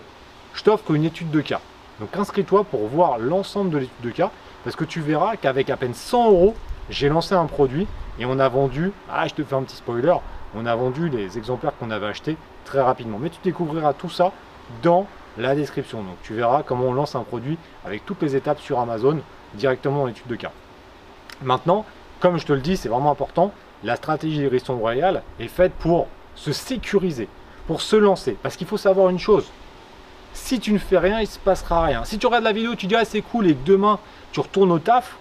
je 0.54 0.62
t'offre 0.62 0.90
une 0.92 1.04
étude 1.04 1.30
de 1.30 1.40
cas. 1.40 1.60
Donc 2.00 2.16
inscris-toi 2.16 2.64
pour 2.64 2.86
voir 2.86 3.18
l'ensemble 3.18 3.70
de 3.70 3.78
l'étude 3.78 4.00
de 4.02 4.10
cas, 4.10 4.30
parce 4.64 4.76
que 4.76 4.84
tu 4.84 5.00
verras 5.00 5.36
qu'avec 5.36 5.70
à 5.70 5.76
peine 5.76 5.94
100 5.94 6.30
euros, 6.30 6.54
j'ai 6.88 7.08
lancé 7.08 7.34
un 7.34 7.46
produit 7.46 7.86
et 8.18 8.26
on 8.26 8.38
a 8.38 8.48
vendu, 8.48 8.92
ah 9.10 9.26
je 9.28 9.34
te 9.34 9.44
fais 9.44 9.54
un 9.54 9.62
petit 9.62 9.76
spoiler, 9.76 10.14
on 10.54 10.66
a 10.66 10.74
vendu 10.74 11.08
les 11.08 11.38
exemplaires 11.38 11.76
qu'on 11.78 11.90
avait 11.90 12.06
achetés 12.06 12.36
très 12.64 12.80
rapidement. 12.80 13.18
Mais 13.18 13.30
tu 13.30 13.38
découvriras 13.42 13.92
tout 13.92 14.10
ça 14.10 14.32
dans 14.82 15.06
la 15.38 15.54
description. 15.54 16.02
Donc 16.02 16.16
tu 16.22 16.34
verras 16.34 16.62
comment 16.62 16.86
on 16.86 16.92
lance 16.92 17.14
un 17.14 17.22
produit 17.22 17.56
avec 17.84 18.04
toutes 18.04 18.22
les 18.22 18.36
étapes 18.36 18.60
sur 18.60 18.78
Amazon 18.78 19.20
directement 19.54 20.00
dans 20.00 20.06
l'étude 20.06 20.26
de 20.26 20.36
cas. 20.36 20.52
Maintenant, 21.42 21.86
comme 22.20 22.38
je 22.38 22.46
te 22.46 22.52
le 22.52 22.60
dis, 22.60 22.76
c'est 22.76 22.88
vraiment 22.88 23.10
important, 23.10 23.52
la 23.82 23.96
stratégie 23.96 24.46
Riston 24.46 24.76
Royal 24.76 25.22
est 25.38 25.48
faite 25.48 25.72
pour 25.78 26.06
se 26.34 26.52
sécuriser, 26.52 27.28
pour 27.66 27.80
se 27.80 27.96
lancer. 27.96 28.36
Parce 28.42 28.56
qu'il 28.56 28.66
faut 28.66 28.76
savoir 28.76 29.08
une 29.10 29.18
chose, 29.18 29.50
si 30.32 30.60
tu 30.60 30.72
ne 30.72 30.78
fais 30.78 30.98
rien, 30.98 31.18
il 31.18 31.24
ne 31.24 31.28
se 31.28 31.38
passera 31.38 31.84
rien. 31.84 32.04
Si 32.04 32.18
tu 32.18 32.26
regardes 32.26 32.44
la 32.44 32.52
vidéo, 32.52 32.74
tu 32.74 32.86
dis 32.86 32.96
ah, 32.96 33.04
c'est 33.04 33.22
cool 33.22 33.46
et 33.46 33.54
que 33.54 33.64
demain 33.64 33.98
tu 34.32 34.40
retournes 34.40 34.72
au 34.72 34.78
taf 34.78 35.16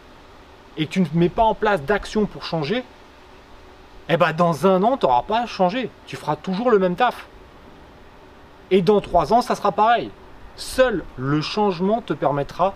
et 0.78 0.86
que 0.86 0.92
tu 0.92 1.02
ne 1.02 1.08
mets 1.14 1.30
pas 1.30 1.44
en 1.44 1.56
place 1.56 1.82
d'action 1.82 2.26
pour 2.26 2.44
changer, 2.44 2.84
eh 4.08 4.18
ben 4.18 4.34
dans 4.34 4.66
un 4.66 4.82
an, 4.84 4.98
tu 4.98 5.06
n'auras 5.06 5.24
pas 5.24 5.46
changé. 5.46 5.90
Tu 6.06 6.16
feras 6.16 6.36
toujours 6.36 6.72
le 6.72 6.80
même 6.80 6.96
taf. 6.96 7.28
Et 8.72 8.82
dans 8.82 9.02
trois 9.02 9.34
ans, 9.34 9.42
ça 9.42 9.56
sera 9.56 9.72
pareil. 9.72 10.12
Seul 10.56 11.04
le 11.18 11.42
changement 11.42 12.02
te 12.02 12.14
permettra 12.14 12.74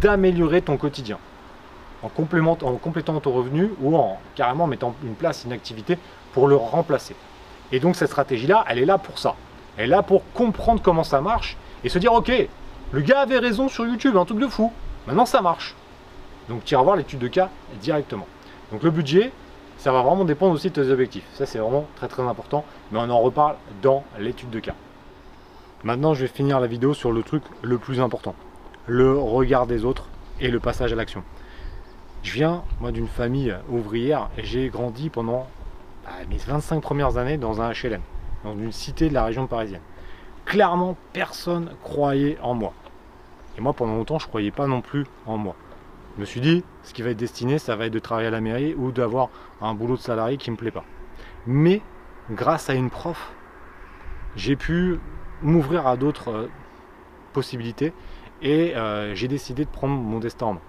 d'améliorer 0.00 0.62
ton 0.62 0.76
quotidien. 0.76 1.18
En, 2.04 2.08
en 2.08 2.76
complétant 2.76 3.18
ton 3.18 3.32
revenu 3.32 3.70
ou 3.80 3.96
en 3.96 4.18
carrément 4.34 4.66
mettant 4.66 4.94
une 5.02 5.14
place, 5.14 5.44
une 5.44 5.52
activité 5.52 5.98
pour 6.32 6.48
le 6.48 6.56
remplacer. 6.56 7.16
Et 7.72 7.80
donc 7.80 7.96
cette 7.96 8.08
stratégie-là, 8.08 8.64
elle 8.68 8.78
est 8.78 8.84
là 8.84 8.98
pour 8.98 9.18
ça. 9.18 9.34
Elle 9.76 9.84
est 9.84 9.88
là 9.88 10.02
pour 10.02 10.22
comprendre 10.32 10.82
comment 10.82 11.02
ça 11.02 11.20
marche 11.20 11.56
et 11.82 11.88
se 11.88 11.98
dire, 11.98 12.12
ok, 12.12 12.30
le 12.92 13.00
gars 13.00 13.20
avait 13.20 13.38
raison 13.38 13.68
sur 13.68 13.86
YouTube, 13.86 14.16
un 14.16 14.24
truc 14.24 14.38
de 14.38 14.46
fou. 14.46 14.70
Maintenant 15.06 15.26
ça 15.26 15.40
marche. 15.40 15.74
Donc 16.48 16.64
tu 16.64 16.74
iras 16.74 16.82
voir 16.82 16.96
l'étude 16.96 17.18
de 17.18 17.28
cas 17.28 17.48
directement. 17.80 18.26
Donc 18.70 18.82
le 18.82 18.90
budget, 18.90 19.32
ça 19.78 19.92
va 19.92 20.02
vraiment 20.02 20.24
dépendre 20.24 20.52
aussi 20.52 20.70
de 20.70 20.74
tes 20.74 20.90
objectifs. 20.90 21.24
Ça 21.34 21.46
c'est 21.46 21.58
vraiment 21.58 21.86
très 21.96 22.08
très 22.08 22.22
important, 22.22 22.64
mais 22.92 22.98
on 22.98 23.08
en 23.10 23.20
reparle 23.20 23.56
dans 23.82 24.04
l'étude 24.18 24.50
de 24.50 24.60
cas. 24.60 24.74
Maintenant 25.82 26.14
je 26.14 26.22
vais 26.22 26.28
finir 26.28 26.60
la 26.60 26.66
vidéo 26.66 26.94
sur 26.94 27.12
le 27.12 27.22
truc 27.22 27.42
le 27.62 27.78
plus 27.78 28.00
important. 28.00 28.34
Le 28.86 29.18
regard 29.18 29.66
des 29.66 29.84
autres 29.84 30.04
et 30.40 30.48
le 30.50 30.60
passage 30.60 30.92
à 30.92 30.96
l'action. 30.96 31.22
Je 32.24 32.32
viens, 32.32 32.64
moi, 32.80 32.90
d'une 32.90 33.06
famille 33.06 33.54
ouvrière 33.68 34.30
et 34.38 34.44
j'ai 34.44 34.70
grandi 34.70 35.10
pendant 35.10 35.46
bah, 36.04 36.12
mes 36.30 36.38
25 36.38 36.80
premières 36.80 37.18
années 37.18 37.36
dans 37.36 37.60
un 37.60 37.70
HLM, 37.70 38.00
dans 38.44 38.56
une 38.56 38.72
cité 38.72 39.10
de 39.10 39.14
la 39.14 39.26
région 39.26 39.46
parisienne. 39.46 39.82
Clairement, 40.46 40.96
personne 41.12 41.72
croyait 41.82 42.38
en 42.42 42.54
moi. 42.54 42.72
Et 43.58 43.60
moi, 43.60 43.74
pendant 43.74 43.94
longtemps, 43.94 44.18
je 44.18 44.24
ne 44.24 44.28
croyais 44.28 44.50
pas 44.50 44.66
non 44.66 44.80
plus 44.80 45.04
en 45.26 45.36
moi. 45.36 45.54
Je 46.16 46.22
me 46.22 46.24
suis 46.24 46.40
dit, 46.40 46.64
ce 46.82 46.94
qui 46.94 47.02
va 47.02 47.10
être 47.10 47.18
destiné, 47.18 47.58
ça 47.58 47.76
va 47.76 47.86
être 47.86 47.92
de 47.92 47.98
travailler 47.98 48.28
à 48.28 48.30
la 48.30 48.40
mairie 48.40 48.74
ou 48.74 48.90
d'avoir 48.90 49.28
un 49.60 49.74
boulot 49.74 49.96
de 49.96 50.00
salarié 50.00 50.38
qui 50.38 50.48
ne 50.48 50.54
me 50.54 50.58
plaît 50.58 50.70
pas. 50.70 50.84
Mais, 51.46 51.82
grâce 52.30 52.70
à 52.70 52.74
une 52.74 52.88
prof, 52.88 53.34
j'ai 54.34 54.56
pu 54.56 54.98
m'ouvrir 55.42 55.86
à 55.86 55.98
d'autres 55.98 56.30
euh, 56.30 56.50
possibilités 57.34 57.92
et 58.40 58.74
euh, 58.76 59.14
j'ai 59.14 59.28
décidé 59.28 59.66
de 59.66 59.70
prendre 59.70 59.94
mon 59.94 60.20
destin 60.20 60.46
en 60.46 60.54
main. 60.54 60.60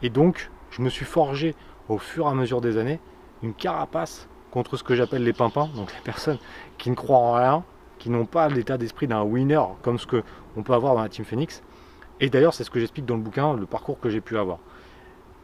Et 0.00 0.08
donc, 0.08 0.50
je 0.74 0.82
me 0.82 0.88
suis 0.88 1.04
forgé 1.04 1.54
au 1.88 1.98
fur 1.98 2.26
et 2.26 2.30
à 2.30 2.34
mesure 2.34 2.60
des 2.60 2.78
années 2.78 2.98
une 3.42 3.54
carapace 3.54 4.28
contre 4.50 4.76
ce 4.76 4.82
que 4.82 4.94
j'appelle 4.94 5.22
les 5.22 5.32
pimpins, 5.32 5.68
donc 5.76 5.92
les 5.92 6.00
personnes 6.00 6.38
qui 6.78 6.90
ne 6.90 6.96
croient 6.96 7.18
en 7.18 7.32
rien, 7.34 7.64
qui 7.98 8.10
n'ont 8.10 8.26
pas 8.26 8.48
l'état 8.48 8.76
d'esprit 8.76 9.06
d'un 9.06 9.22
winner 9.22 9.60
comme 9.82 9.98
ce 9.98 10.06
qu'on 10.06 10.62
peut 10.62 10.72
avoir 10.72 10.94
dans 10.94 11.02
la 11.02 11.08
Team 11.08 11.24
Phoenix. 11.24 11.62
Et 12.20 12.28
d'ailleurs, 12.28 12.54
c'est 12.54 12.64
ce 12.64 12.70
que 12.70 12.80
j'explique 12.80 13.06
dans 13.06 13.16
le 13.16 13.22
bouquin, 13.22 13.54
le 13.54 13.66
parcours 13.66 14.00
que 14.00 14.08
j'ai 14.08 14.20
pu 14.20 14.36
avoir. 14.36 14.58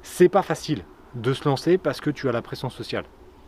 C'est 0.03 0.29
pas 0.29 0.43
facile 0.43 0.85
de 1.15 1.33
se 1.33 1.49
lancer 1.49 1.79
parce 1.79 2.01
que 2.01 2.11
tu 2.11 2.29
as 2.29 2.33
la 2.33 2.43
pression 2.43 2.71
sociale. 2.71 3.05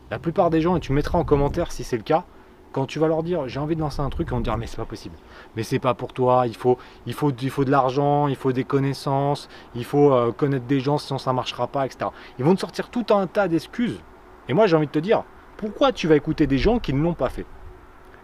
La 0.09 0.19
plupart 0.19 0.49
des 0.49 0.61
gens, 0.61 0.77
et 0.77 0.79
tu 0.79 0.93
mettras 0.93 1.17
en 1.17 1.25
commentaire 1.25 1.71
si 1.71 1.83
c'est 1.83 1.97
le 1.97 2.03
cas, 2.03 2.25
quand 2.73 2.85
tu 2.85 2.99
vas 2.99 3.07
leur 3.07 3.23
dire 3.23 3.47
j'ai 3.47 3.59
envie 3.59 3.75
de 3.75 3.81
lancer 3.81 4.01
un 4.01 4.09
truc, 4.09 4.27
ils 4.29 4.31
vont 4.31 4.39
te 4.39 4.43
dire 4.43 4.57
mais 4.57 4.67
c'est 4.67 4.77
pas 4.77 4.85
possible. 4.85 5.15
Mais 5.55 5.63
c'est 5.63 5.79
pas 5.79 5.93
pour 5.93 6.11
toi, 6.11 6.45
il 6.47 6.55
faut, 6.55 6.77
il 7.05 7.13
faut, 7.13 7.31
il 7.31 7.49
faut 7.49 7.63
de 7.63 7.71
l'argent, 7.71 8.27
il 8.27 8.35
faut 8.35 8.51
des 8.51 8.65
connaissances, 8.65 9.47
il 9.75 9.85
faut 9.85 10.11
euh, 10.11 10.33
connaître 10.33 10.65
des 10.65 10.81
gens 10.81 10.97
sinon 10.97 11.17
ça 11.17 11.31
marchera 11.31 11.67
pas, 11.67 11.85
etc. 11.85 12.11
Ils 12.39 12.43
vont 12.43 12.55
te 12.55 12.59
sortir 12.59 12.89
tout 12.89 13.05
un 13.11 13.27
tas 13.27 13.47
d'excuses. 13.47 14.01
Et 14.49 14.53
moi 14.53 14.67
j'ai 14.67 14.75
envie 14.75 14.87
de 14.87 14.91
te 14.91 14.99
dire, 14.99 15.23
pourquoi 15.55 15.93
tu 15.93 16.07
vas 16.07 16.15
écouter 16.15 16.47
des 16.47 16.57
gens 16.57 16.79
qui 16.79 16.93
ne 16.93 17.01
l'ont 17.01 17.13
pas 17.13 17.29
fait? 17.29 17.45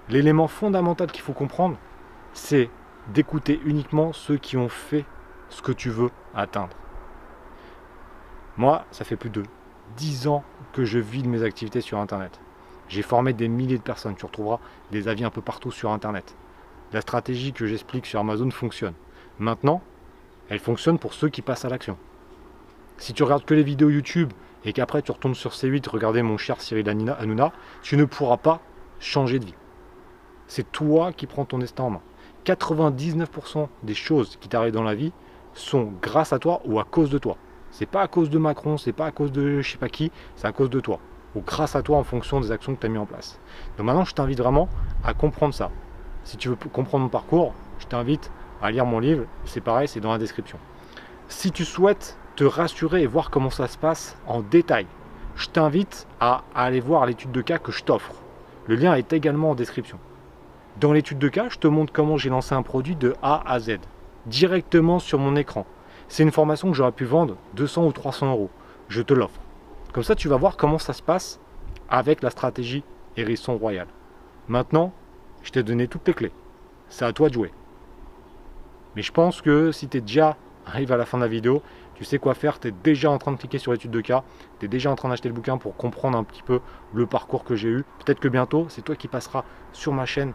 L'élément 0.09 0.47
fondamental 0.47 1.11
qu'il 1.11 1.21
faut 1.21 1.33
comprendre, 1.33 1.77
c'est 2.33 2.69
d'écouter 3.13 3.61
uniquement 3.63 4.11
ceux 4.11 4.37
qui 4.37 4.57
ont 4.57 4.69
fait 4.69 5.05
ce 5.49 5.61
que 5.61 5.71
tu 5.71 5.89
veux 5.89 6.09
atteindre. 6.35 6.75
Moi, 8.57 8.83
ça 8.91 9.05
fait 9.05 9.15
plus 9.15 9.29
de 9.29 9.43
10 9.97 10.27
ans 10.27 10.43
que 10.73 10.83
je 10.83 10.99
vis 10.99 11.23
de 11.23 11.27
mes 11.27 11.43
activités 11.43 11.81
sur 11.81 11.99
Internet. 11.99 12.39
J'ai 12.89 13.03
formé 13.03 13.33
des 13.33 13.47
milliers 13.47 13.77
de 13.77 13.83
personnes. 13.83 14.15
Tu 14.15 14.25
retrouveras 14.25 14.59
des 14.91 15.07
avis 15.07 15.23
un 15.23 15.29
peu 15.29 15.41
partout 15.41 15.71
sur 15.71 15.91
Internet. 15.91 16.35
La 16.91 17.01
stratégie 17.01 17.53
que 17.53 17.67
j'explique 17.67 18.07
sur 18.07 18.19
Amazon 18.19 18.49
fonctionne. 18.49 18.95
Maintenant, 19.37 19.81
elle 20.49 20.59
fonctionne 20.59 20.97
pour 20.97 21.13
ceux 21.13 21.29
qui 21.29 21.43
passent 21.43 21.65
à 21.65 21.69
l'action. 21.69 21.97
Si 22.97 23.13
tu 23.13 23.21
regardes 23.21 23.45
que 23.45 23.53
les 23.53 23.63
vidéos 23.63 23.89
YouTube 23.89 24.33
et 24.65 24.73
qu'après 24.73 25.03
tu 25.03 25.11
retournes 25.11 25.35
sur 25.35 25.51
C8 25.51 25.87
regarder 25.87 26.23
mon 26.23 26.37
cher 26.37 26.59
Cyril 26.59 26.89
Hanouna, 26.89 27.53
tu 27.83 27.95
ne 27.95 28.05
pourras 28.05 28.37
pas 28.37 28.59
changer 28.99 29.37
de 29.37 29.45
vie. 29.45 29.53
C'est 30.47 30.71
toi 30.71 31.13
qui 31.13 31.27
prends 31.27 31.45
ton 31.45 31.59
destin 31.59 31.83
en 31.83 31.89
main. 31.91 32.01
99% 32.45 33.67
des 33.83 33.93
choses 33.93 34.35
qui 34.37 34.49
t'arrivent 34.49 34.73
dans 34.73 34.83
la 34.83 34.95
vie 34.95 35.13
sont 35.53 35.93
grâce 36.01 36.33
à 36.33 36.39
toi 36.39 36.61
ou 36.65 36.79
à 36.79 36.85
cause 36.85 37.11
de 37.11 37.19
toi. 37.19 37.37
C'est 37.69 37.85
pas 37.85 38.01
à 38.01 38.07
cause 38.07 38.31
de 38.31 38.39
Macron, 38.39 38.77
c'est 38.77 38.93
pas 38.93 39.05
à 39.05 39.11
cause 39.11 39.31
de 39.31 39.61
je 39.61 39.71
sais 39.71 39.77
pas 39.77 39.89
qui, 39.89 40.11
c'est 40.35 40.47
à 40.47 40.51
cause 40.51 40.71
de 40.71 40.79
toi 40.79 40.99
ou 41.35 41.41
grâce 41.41 41.75
à 41.75 41.81
toi 41.81 41.97
en 41.97 42.03
fonction 42.03 42.39
des 42.39 42.51
actions 42.51 42.75
que 42.75 42.81
tu 42.81 42.85
as 42.87 42.89
mis 42.89 42.97
en 42.97 43.05
place. 43.05 43.39
Donc 43.77 43.85
maintenant, 43.85 44.05
je 44.05 44.13
t'invite 44.13 44.39
vraiment 44.39 44.69
à 45.03 45.13
comprendre 45.13 45.53
ça. 45.53 45.71
Si 46.23 46.37
tu 46.37 46.49
veux 46.49 46.55
comprendre 46.55 47.03
mon 47.03 47.09
parcours, 47.09 47.53
je 47.79 47.87
t'invite 47.87 48.31
à 48.61 48.71
lire 48.71 48.85
mon 48.85 48.99
livre. 48.99 49.25
C'est 49.45 49.61
pareil, 49.61 49.87
c'est 49.87 49.99
dans 49.99 50.11
la 50.11 50.17
description. 50.17 50.57
Si 51.27 51.51
tu 51.51 51.65
souhaites 51.65 52.17
te 52.35 52.43
rassurer 52.43 53.03
et 53.03 53.07
voir 53.07 53.29
comment 53.29 53.49
ça 53.49 53.67
se 53.67 53.77
passe 53.77 54.17
en 54.27 54.41
détail, 54.41 54.87
je 55.35 55.47
t'invite 55.47 56.07
à 56.19 56.43
aller 56.53 56.79
voir 56.79 57.05
l'étude 57.05 57.31
de 57.31 57.41
cas 57.41 57.59
que 57.59 57.71
je 57.71 57.83
t'offre. 57.83 58.13
Le 58.67 58.75
lien 58.75 58.93
est 58.95 59.13
également 59.13 59.51
en 59.51 59.55
description. 59.55 59.99
Dans 60.79 60.93
l'étude 60.93 61.19
de 61.19 61.27
cas, 61.27 61.49
je 61.49 61.57
te 61.57 61.67
montre 61.67 61.91
comment 61.93 62.17
j'ai 62.17 62.29
lancé 62.29 62.55
un 62.55 62.61
produit 62.61 62.95
de 62.95 63.15
A 63.21 63.41
à 63.45 63.59
Z, 63.59 63.79
directement 64.25 64.99
sur 64.99 65.19
mon 65.19 65.35
écran. 65.35 65.65
C'est 66.07 66.23
une 66.23 66.31
formation 66.31 66.69
que 66.69 66.75
j'aurais 66.75 66.91
pu 66.91 67.05
vendre 67.05 67.35
200 67.55 67.85
ou 67.85 67.91
300 67.91 68.31
euros. 68.31 68.49
Je 68.87 69.01
te 69.01 69.13
l'offre. 69.13 69.39
Comme 69.93 70.03
ça, 70.03 70.15
tu 70.15 70.27
vas 70.27 70.37
voir 70.37 70.55
comment 70.55 70.77
ça 70.77 70.93
se 70.93 71.01
passe 71.01 71.39
avec 71.89 72.21
la 72.21 72.29
stratégie 72.29 72.83
Hérisson 73.17 73.57
Royal. 73.57 73.87
Maintenant, 74.47 74.93
je 75.41 75.51
t'ai 75.51 75.63
donné 75.63 75.87
toutes 75.87 76.07
les 76.07 76.13
clés. 76.13 76.31
C'est 76.89 77.05
à 77.05 77.13
toi 77.13 77.29
de 77.29 77.33
jouer. 77.33 77.51
Mais 78.95 79.01
je 79.01 79.11
pense 79.11 79.41
que 79.41 79.71
si 79.71 79.87
tu 79.87 79.97
es 79.97 80.01
déjà 80.01 80.37
arrivé 80.65 80.93
à 80.93 80.97
la 80.97 81.05
fin 81.05 81.17
de 81.17 81.23
la 81.23 81.29
vidéo, 81.29 81.63
tu 81.95 82.03
sais 82.03 82.19
quoi 82.19 82.33
faire, 82.33 82.59
tu 82.59 82.67
es 82.67 82.71
déjà 82.71 83.09
en 83.09 83.17
train 83.17 83.31
de 83.31 83.37
cliquer 83.37 83.57
sur 83.57 83.71
l'étude 83.71 83.91
de 83.91 84.01
cas, 84.01 84.23
tu 84.59 84.65
es 84.65 84.69
déjà 84.69 84.91
en 84.91 84.95
train 84.95 85.09
d'acheter 85.09 85.27
le 85.27 85.33
bouquin 85.33 85.57
pour 85.57 85.75
comprendre 85.75 86.17
un 86.17 86.23
petit 86.23 86.43
peu 86.43 86.59
le 86.93 87.05
parcours 87.05 87.43
que 87.43 87.55
j'ai 87.55 87.69
eu. 87.69 87.83
Peut-être 88.05 88.19
que 88.19 88.27
bientôt, 88.27 88.67
c'est 88.69 88.83
toi 88.83 88.95
qui 88.95 89.07
passeras 89.07 89.43
sur 89.73 89.91
ma 89.91 90.05
chaîne 90.05 90.33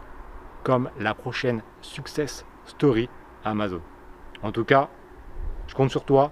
comme 0.63 0.89
la 0.99 1.13
prochaine 1.13 1.61
Success 1.81 2.45
Story 2.65 3.09
Amazon. 3.43 3.81
En 4.43 4.51
tout 4.51 4.65
cas, 4.65 4.89
je 5.67 5.75
compte 5.75 5.91
sur 5.91 6.03
toi. 6.03 6.31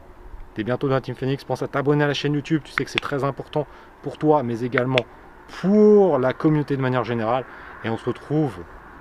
Tu 0.56 0.62
es 0.62 0.64
bientôt 0.64 0.88
dans 0.88 0.96
la 0.96 1.02
Team 1.02 1.16
Phoenix. 1.16 1.44
Pense 1.44 1.64
à 1.64 1.68
t'abonner 1.68 2.04
à 2.04 2.08
la 2.08 2.14
chaîne 2.14 2.34
YouTube. 2.34 2.62
Tu 2.64 2.72
sais 2.72 2.86
que 2.86 2.92
c'est 2.92 3.00
très 3.00 3.24
important 3.24 3.66
pour 4.02 4.18
toi, 4.18 4.44
mais 4.44 4.62
également 4.62 5.00
pour 5.62 6.20
la 6.20 6.34
communauté 6.34 6.78
de 6.78 6.82
manière 6.82 7.04
générale. 7.04 7.46
Et 7.84 7.90
on 7.90 7.98
se 7.98 8.06
retrouve 8.06 8.60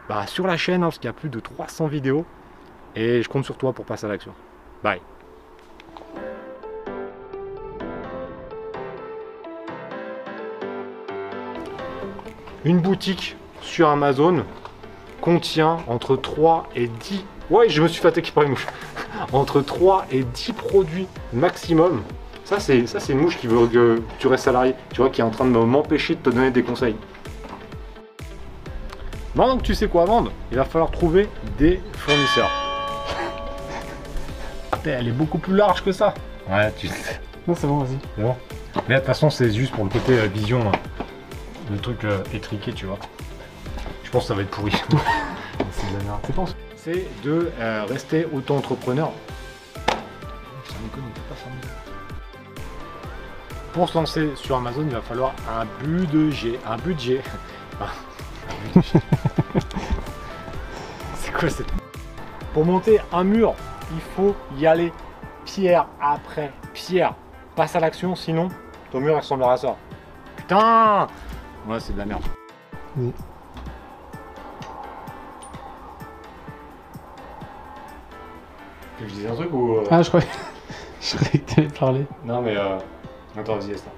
bah, 0.08 0.26
sur 0.26 0.46
la 0.46 0.56
chaîne, 0.56 0.82
hein, 0.82 0.86
parce 0.86 0.98
qu'il 0.98 1.06
y 1.06 1.10
a 1.10 1.14
plus 1.14 1.28
de 1.28 1.40
300 1.40 1.86
vidéos. 1.86 2.24
Et 2.94 3.22
je 3.22 3.28
compte 3.28 3.44
sur 3.44 3.56
toi 3.56 3.72
pour 3.72 3.84
passer 3.84 4.06
à 4.06 4.08
l'action. 4.08 4.32
Bye. 4.82 5.00
Une 12.64 12.78
boutique 12.78 13.36
sur 13.60 13.88
Amazon 13.88 14.44
contient 15.20 15.78
entre 15.88 16.16
3 16.16 16.68
et 16.76 16.86
10 16.86 17.24
Ouais, 17.52 17.68
je 17.68 17.82
me 17.82 17.88
suis 17.88 18.00
fatigué 18.00 18.30
par 18.34 18.44
une 18.44 18.50
mouche. 18.52 18.66
Entre 19.34 19.60
3 19.60 20.06
et 20.10 20.24
10 20.24 20.54
produits 20.54 21.06
maximum. 21.34 22.02
Ça, 22.46 22.58
c'est 22.58 22.86
ça 22.86 22.98
c'est 22.98 23.12
une 23.12 23.18
mouche 23.18 23.36
qui 23.36 23.46
veut 23.46 23.66
que 23.66 24.02
tu 24.18 24.26
restes 24.26 24.44
salarié. 24.44 24.74
Tu 24.90 25.02
vois, 25.02 25.10
qui 25.10 25.20
est 25.20 25.24
en 25.24 25.28
train 25.28 25.44
de 25.44 25.50
m'empêcher 25.50 26.14
de 26.14 26.20
te 26.20 26.30
donner 26.30 26.50
des 26.50 26.62
conseils. 26.62 26.96
Maintenant 29.34 29.58
que 29.58 29.64
tu 29.64 29.74
sais 29.74 29.86
quoi 29.86 30.06
vendre, 30.06 30.32
il 30.50 30.56
va 30.56 30.64
falloir 30.64 30.90
trouver 30.90 31.28
des 31.58 31.78
fournisseurs. 31.92 32.50
Elle 34.86 35.08
est 35.08 35.12
beaucoup 35.12 35.38
plus 35.38 35.54
large 35.54 35.84
que 35.84 35.92
ça. 35.92 36.14
Ouais, 36.50 36.72
tu 36.78 36.88
sais. 36.88 37.20
Non, 37.46 37.54
c'est 37.54 37.66
bon, 37.66 37.80
vas-y. 37.80 37.98
C'est 38.16 38.22
bon. 38.22 38.34
Mais 38.88 38.94
de 38.94 39.00
toute 39.00 39.06
façon, 39.08 39.28
c'est 39.28 39.52
juste 39.52 39.74
pour 39.74 39.84
le 39.84 39.90
côté 39.90 40.18
euh, 40.18 40.26
vision, 40.26 40.60
hein. 40.70 40.78
le 41.70 41.76
truc 41.76 42.02
euh, 42.04 42.22
étriqué, 42.32 42.72
tu 42.72 42.86
vois. 42.86 42.98
Je 44.04 44.10
pense 44.10 44.22
que 44.22 44.28
ça 44.28 44.34
va 44.34 44.40
être 44.40 44.50
pourri. 44.50 44.72
C'est 45.70 45.92
de 45.92 45.98
la 45.98 46.04
merde. 46.04 46.20
C'est 46.26 46.34
pas 46.34 46.44
c'est 46.84 47.06
de 47.22 47.50
euh, 47.60 47.84
rester 47.88 48.26
auto-entrepreneur. 48.32 49.12
pour 53.72 53.88
se 53.88 53.96
lancer 53.96 54.30
sur 54.34 54.56
Amazon, 54.56 54.82
il 54.82 54.92
va 54.92 55.00
falloir 55.00 55.32
un 55.48 55.64
budget. 55.82 56.58
Un 56.66 56.76
budget. 56.76 57.22
C'est 61.14 61.32
quoi 61.32 61.48
cette. 61.48 61.72
Pour 62.52 62.66
monter 62.66 63.00
un 63.12 63.24
mur, 63.24 63.54
il 63.92 64.00
faut 64.14 64.36
y 64.58 64.66
aller 64.66 64.92
pierre 65.44 65.86
après 66.00 66.52
pierre. 66.74 67.14
Passe 67.56 67.76
à 67.76 67.80
l'action, 67.80 68.14
sinon 68.14 68.48
ton 68.90 69.00
mur 69.00 69.16
ressemblera 69.16 69.54
à 69.54 69.56
ça. 69.56 69.76
Putain 70.36 71.06
Ouais, 71.66 71.80
c'est 71.80 71.94
de 71.94 71.98
la 71.98 72.04
merde. 72.04 72.22
Que 79.04 79.10
je 79.10 79.14
dise 79.14 79.26
un 79.30 79.34
truc 79.34 79.52
ou. 79.52 79.76
euh, 79.76 79.84
Ah, 79.90 80.02
je 80.02 80.08
croyais, 80.08 80.26
je 81.00 81.16
croyais 81.16 81.38
que 81.38 81.54
t'allais 81.54 81.68
parler. 81.68 82.06
Non 82.24 82.40
mais 82.42 82.56
euh... 82.56 82.76
Attends, 83.38 83.56
vas-y, 83.56 83.72
Esther. 83.72 83.92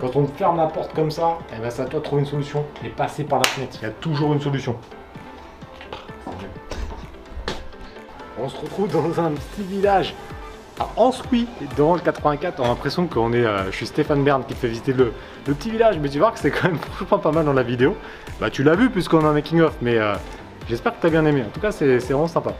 Quand 0.00 0.16
on 0.16 0.24
te 0.24 0.36
ferme 0.38 0.56
la 0.56 0.66
porte 0.66 0.94
comme 0.94 1.10
ça, 1.10 1.36
eh 1.54 1.60
ben 1.60 1.68
c'est 1.70 1.82
à 1.82 1.84
toi 1.84 2.00
de 2.00 2.04
trouver 2.04 2.22
une 2.22 2.28
solution 2.28 2.64
et 2.84 2.88
passer 2.88 3.24
par 3.24 3.38
la 3.40 3.44
fenêtre. 3.48 3.76
Il 3.82 3.84
y 3.84 3.88
a 3.88 3.90
toujours 3.92 4.32
une 4.32 4.40
solution. 4.40 4.76
On 8.42 8.48
se 8.48 8.56
retrouve 8.58 8.88
dans 8.90 9.20
un 9.20 9.32
petit 9.32 9.62
village 9.62 10.14
à 10.78 10.88
Ansqui, 10.96 11.46
dans 11.76 11.92
le 11.94 12.00
84. 12.00 12.58
On 12.60 12.64
a 12.64 12.68
l'impression 12.68 13.06
qu'on 13.06 13.32
est. 13.34 13.44
euh, 13.44 13.70
je 13.70 13.76
suis 13.76 13.86
Stéphane 13.86 14.24
Bern 14.24 14.42
qui 14.44 14.54
te 14.54 14.58
fait 14.60 14.68
visiter 14.68 14.94
le, 14.94 15.12
le 15.46 15.54
petit 15.54 15.70
village, 15.70 15.98
mais 15.98 16.08
tu 16.08 16.18
vois 16.18 16.30
que 16.32 16.38
c'est 16.38 16.50
quand 16.50 16.68
même 16.68 16.78
franchement 16.92 17.18
pas 17.18 17.32
mal 17.32 17.44
dans 17.44 17.52
la 17.52 17.62
vidéo. 17.62 17.94
Bah 18.40 18.48
tu 18.48 18.62
l'as 18.62 18.74
vu 18.76 18.88
puisqu'on 18.88 19.22
a 19.26 19.28
un 19.28 19.34
making 19.34 19.60
of, 19.60 19.74
mais 19.82 19.98
euh, 19.98 20.14
j'espère 20.68 20.96
que 20.96 21.02
t'as 21.02 21.10
bien 21.10 21.26
aimé. 21.26 21.42
En 21.46 21.50
tout 21.50 21.60
cas, 21.60 21.70
c'est 21.72 21.98
vraiment 21.98 22.26
sympa. 22.28 22.54